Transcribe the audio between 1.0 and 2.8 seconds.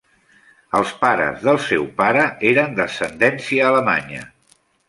pares del seu pare eren